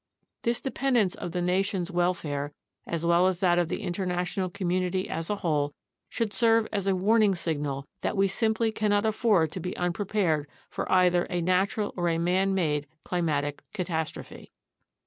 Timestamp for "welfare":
1.91-2.53